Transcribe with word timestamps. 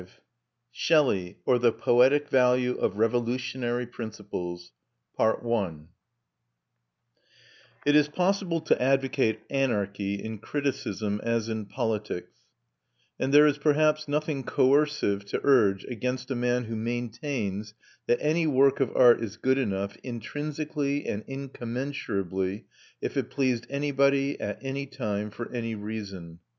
V 0.01 0.07
SHELLEY: 0.71 1.37
OR 1.45 1.59
THE 1.59 1.71
POETIC 1.71 2.27
VALUE 2.29 2.73
OF 2.75 2.97
REVOLUTIONARY 2.97 3.85
PRINCIPLES 3.85 4.71
It 5.15 5.39
is 7.95 8.07
possible 8.07 8.61
to 8.61 8.81
advocate 8.81 9.41
anarchy 9.51 10.15
in 10.15 10.39
criticism 10.39 11.21
as 11.23 11.49
in 11.49 11.67
politics, 11.67 12.35
and 13.19 13.31
there 13.31 13.45
is 13.45 13.59
perhaps 13.59 14.07
nothing 14.07 14.41
coercive 14.43 15.23
to 15.25 15.41
urge 15.43 15.83
against 15.83 16.31
a 16.31 16.35
man 16.35 16.63
who 16.63 16.75
maintains 16.75 17.75
that 18.07 18.17
any 18.19 18.47
work 18.47 18.79
of 18.79 18.91
art 18.97 19.21
is 19.23 19.37
good 19.37 19.59
enough, 19.59 19.95
intrinsically 20.01 21.05
and 21.05 21.23
incommensurably, 21.27 22.65
if 23.01 23.15
it 23.15 23.29
pleased 23.29 23.67
anybody 23.69 24.39
at 24.41 24.57
any 24.63 24.87
time 24.87 25.29
for 25.29 25.47
any 25.51 25.75
reason. 25.75 26.39